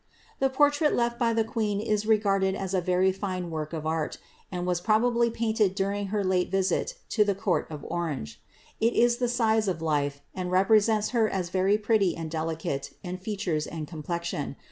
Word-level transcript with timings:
The 0.39 0.49
portrait 0.49 0.93
lefl 0.93 1.19
by 1.19 1.31
the 1.31 1.43
queen 1.43 1.79
is 1.79 2.07
regarded 2.07 2.55
as 2.55 2.73
a 2.73 2.81
very 2.81 3.11
fine 3.11 3.51
work 3.51 3.71
of 3.71 3.85
art, 3.85 4.17
and 4.51 4.65
was 4.65 4.81
probably 4.81 5.29
painted 5.29 5.75
during 5.75 6.07
her 6.07 6.23
late 6.23 6.49
visit 6.49 6.95
to 7.09 7.23
the 7.23 7.35
court 7.35 7.67
of 7.69 7.81
Onoge.' 7.81 8.37
It 8.79 8.93
is 8.93 9.17
the 9.17 9.29
size 9.29 9.67
of 9.67 9.79
life, 9.79 10.21
and 10.33 10.49
represents 10.51 11.09
her 11.09 11.29
as 11.29 11.49
very 11.51 11.77
pretty 11.77 12.17
and 12.17 12.31
delicate 12.31 12.95
in 13.03 13.17
features 13.19 13.67
and 13.67 13.87
complexion. 13.87 14.55